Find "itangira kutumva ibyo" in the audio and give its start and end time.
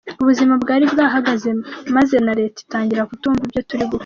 2.65-3.61